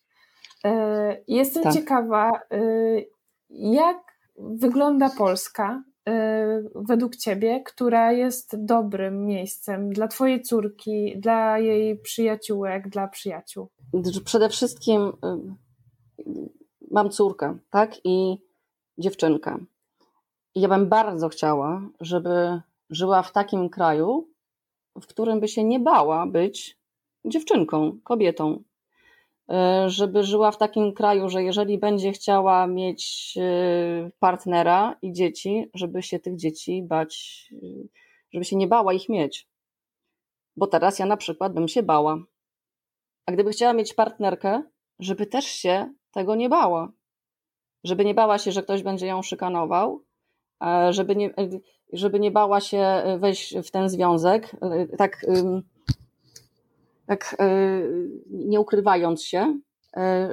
[0.66, 1.74] E, jestem tak.
[1.74, 2.62] ciekawa, e,
[3.50, 3.98] jak
[4.38, 5.84] wygląda Polska
[6.76, 13.68] według ciebie, która jest dobrym miejscem dla twojej córki, dla jej przyjaciółek, dla przyjaciół?
[14.26, 15.12] Przede wszystkim
[16.92, 18.06] mam córkę, tak?
[18.06, 18.38] I
[18.98, 19.58] dziewczynkę.
[20.56, 24.28] I ja bym bardzo chciała, żeby żyła w takim kraju,
[25.02, 26.80] w którym by się nie bała być
[27.26, 28.64] dziewczynką, kobietą.
[29.50, 35.70] E, żeby żyła w takim kraju, że jeżeli będzie chciała mieć e, partnera i dzieci,
[35.74, 37.58] żeby się tych dzieci bać, e,
[38.34, 39.48] żeby się nie bała ich mieć.
[40.56, 42.18] Bo teraz ja na przykład bym się bała.
[43.26, 44.64] A gdyby chciała mieć partnerkę,
[45.00, 46.92] żeby też się tego nie bała.
[47.84, 50.04] Żeby nie bała się, że ktoś będzie ją szykanował,
[50.90, 51.34] żeby nie,
[51.94, 54.56] żeby nie bała się wejść w ten związek,
[54.98, 55.26] tak,
[57.10, 57.38] tak
[58.30, 59.60] nie ukrywając się,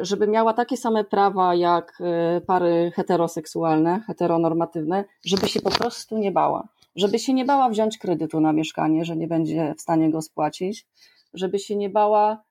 [0.01, 1.99] żeby miała takie same prawa jak
[2.47, 6.69] pary heteroseksualne, heteronormatywne, żeby się po prostu nie bała.
[6.97, 10.87] Żeby się nie bała wziąć kredytu na mieszkanie, że nie będzie w stanie go spłacić,
[11.35, 12.43] żeby się nie bała,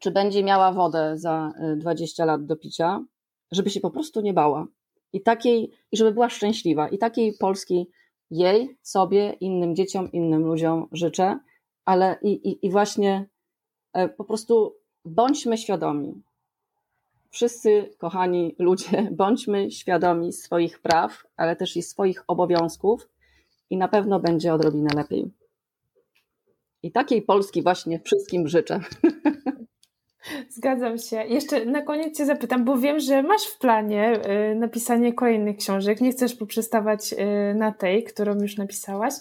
[0.00, 3.04] czy będzie miała wodę za 20 lat do picia,
[3.52, 4.66] żeby się po prostu nie bała
[5.12, 6.88] i takiej, i żeby była szczęśliwa.
[6.88, 7.90] I takiej Polski
[8.30, 11.38] jej, sobie, innym dzieciom, innym ludziom życzę,
[11.84, 13.26] ale i, i, i właśnie
[13.92, 16.22] e, po prostu bądźmy świadomi.
[17.30, 23.08] Wszyscy, kochani ludzie, bądźmy świadomi swoich praw, ale też i swoich obowiązków,
[23.70, 25.30] i na pewno będzie odrobinę lepiej.
[26.82, 28.80] I takiej Polski właśnie wszystkim życzę.
[30.48, 31.16] Zgadzam się.
[31.16, 34.20] Jeszcze na koniec Cię zapytam, bo wiem, że masz w planie
[34.52, 36.00] y, napisanie kolejnych książek.
[36.00, 39.14] Nie chcesz poprzestawać y, na tej, którą już napisałaś.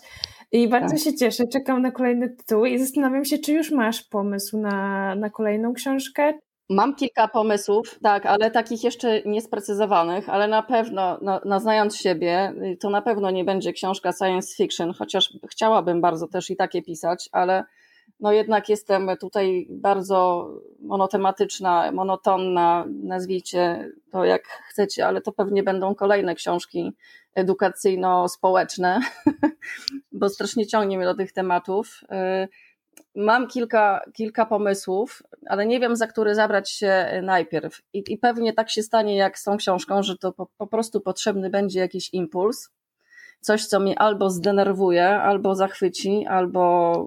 [0.52, 1.04] I bardzo tak.
[1.04, 5.30] się cieszę, czekam na kolejne tytuły i zastanawiam się, czy już masz pomysł na, na
[5.30, 6.34] kolejną książkę.
[6.70, 12.54] Mam kilka pomysłów, tak, ale takich jeszcze niesprecyzowanych, ale na pewno, no, no, znając siebie,
[12.80, 17.30] to na pewno nie będzie książka science fiction, chociaż chciałabym bardzo też i takie pisać,
[17.32, 17.64] ale
[18.20, 25.96] no jednak jestem tutaj bardzo monotematyczna, monotonna, nazwijcie to jak chcecie, ale to pewnie będą
[25.96, 26.94] kolejne książki
[27.36, 29.00] edukacyjno-społeczne,
[30.12, 32.02] bo strasznie ciągnie mnie do tych tematów.
[32.04, 32.48] Y,
[33.16, 37.82] mam kilka, kilka pomysłów, ale nie wiem, za który zabrać się najpierw.
[37.94, 41.02] I, I, pewnie tak się stanie jak z tą książką, że to po, po prostu
[41.02, 42.70] potrzebny będzie jakiś impuls,
[43.42, 47.06] coś, co mnie albo zdenerwuje, albo zachwyci, albo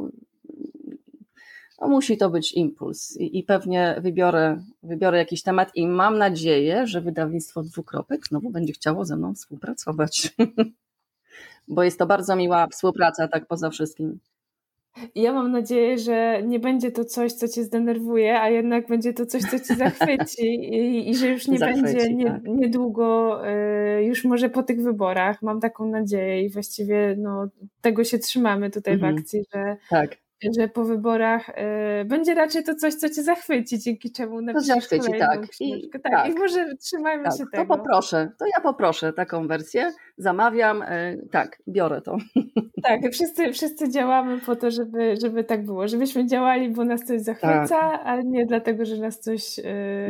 [1.84, 6.86] no musi to być impuls i, i, pewnie wybiorę, wybiorę jakiś temat i mam nadzieję,
[6.86, 10.34] że wydawnictwo dwukropek znowu będzie chciało ze mną współpracować.
[11.68, 14.18] Bo jest to bardzo miła współpraca, tak poza wszystkim.
[15.14, 19.26] Ja mam nadzieję, że nie będzie to coś, co cię zdenerwuje, a jednak będzie to
[19.26, 22.42] coś, co cię zachwyci i, i że już nie zachwyci, będzie nie, tak.
[22.44, 23.40] niedługo,
[23.98, 25.42] y, już może po tych wyborach.
[25.42, 27.48] Mam taką nadzieję i właściwie no,
[27.80, 29.16] tego się trzymamy tutaj mhm.
[29.16, 30.23] w akcji, że, tak
[30.58, 34.96] że po wyborach y, będzie raczej to coś, co cię zachwyci, dzięki czemu napiszesz to
[34.96, 35.46] zachwyci, tak.
[35.60, 36.02] I, tak.
[36.02, 36.30] tak.
[36.30, 37.32] I może trzymajmy tak.
[37.32, 37.76] się tego.
[37.76, 42.16] To poproszę, to ja poproszę taką wersję, zamawiam, y, tak, biorę to.
[42.82, 47.20] Tak, wszyscy, wszyscy działamy po to, żeby, żeby tak było, żebyśmy działali, bo nas coś
[47.20, 48.00] zachwyca, tak.
[48.04, 49.62] ale nie dlatego, że nas coś y,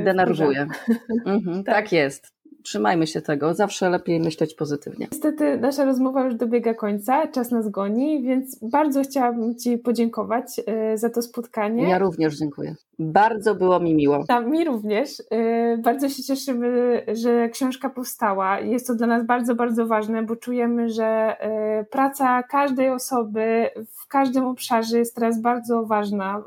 [0.04, 0.66] denerwuje.
[1.26, 1.74] Mhm, tak.
[1.74, 2.34] tak jest
[2.64, 5.06] trzymajmy się tego, zawsze lepiej myśleć pozytywnie.
[5.12, 10.98] Niestety nasza rozmowa już dobiega końca, czas nas goni, więc bardzo chciałabym Ci podziękować e,
[10.98, 11.88] za to spotkanie.
[11.88, 12.74] Ja również dziękuję.
[12.98, 14.24] Bardzo było mi miło.
[14.24, 15.22] Tak, mi również.
[15.30, 18.60] E, bardzo się cieszymy, że książka powstała.
[18.60, 24.06] Jest to dla nas bardzo, bardzo ważne, bo czujemy, że e, praca każdej osoby w
[24.08, 26.42] każdym obszarze jest teraz bardzo ważna,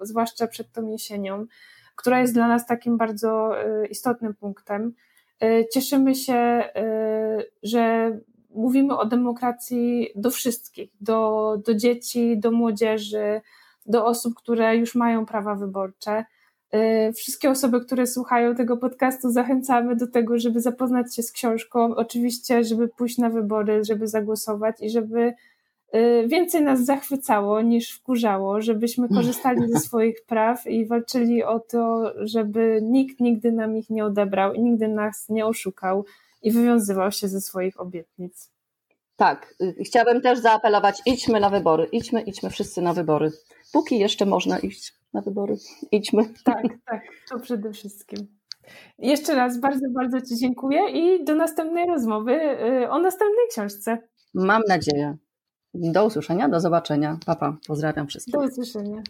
[0.00, 1.46] zwłaszcza przed tą jesienią,
[1.96, 3.50] która jest dla nas takim bardzo
[3.90, 4.92] istotnym punktem.
[5.42, 8.12] E, cieszymy się, e, że
[8.50, 13.40] mówimy o demokracji do wszystkich, do, do dzieci, do młodzieży,
[13.86, 16.24] do osób, które już mają prawa wyborcze.
[16.70, 21.96] E, wszystkie osoby, które słuchają tego podcastu, zachęcamy do tego, żeby zapoznać się z książką.
[21.96, 25.34] Oczywiście, żeby pójść na wybory, żeby zagłosować i żeby
[26.26, 32.80] więcej nas zachwycało niż wkurzało, żebyśmy korzystali ze swoich praw i walczyli o to, żeby
[32.82, 36.04] nikt nigdy nam ich nie odebrał i nigdy nas nie oszukał
[36.42, 38.50] i wywiązywał się ze swoich obietnic.
[39.16, 43.32] Tak, y, chciałabym też zaapelować, idźmy na wybory, idźmy, idźmy wszyscy na wybory.
[43.72, 45.56] Póki jeszcze można iść na wybory,
[45.92, 46.22] idźmy.
[46.44, 48.18] Tak, tak, to przede wszystkim.
[48.98, 52.32] Jeszcze raz bardzo, bardzo Ci dziękuję i do następnej rozmowy
[52.82, 53.98] y, o następnej książce.
[54.34, 55.16] Mam nadzieję.
[55.80, 57.18] Do usłyszenia, do zobaczenia.
[57.26, 58.34] Papa, pozdrawiam wszystkich.
[58.34, 59.02] Do usłyszenia.